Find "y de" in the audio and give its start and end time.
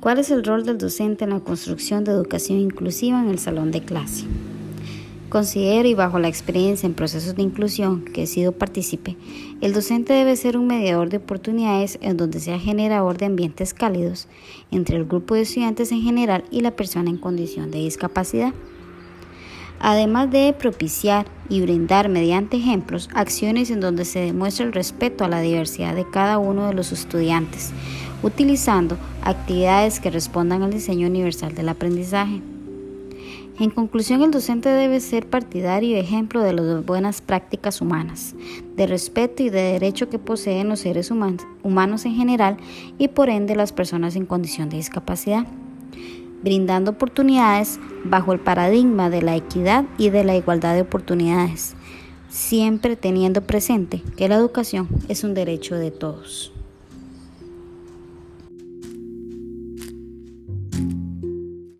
39.42-39.62, 49.98-50.24